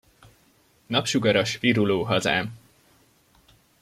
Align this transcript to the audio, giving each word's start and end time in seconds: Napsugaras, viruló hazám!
Napsugaras, 0.87 1.57
viruló 1.59 2.03
hazám! 2.05 2.53